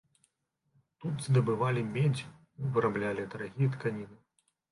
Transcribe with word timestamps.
Тут 1.03 1.15
здабывалі 1.25 1.83
медзь, 1.97 2.23
выраблялі 2.77 3.29
дарагія 3.35 3.69
тканіны. 3.77 4.17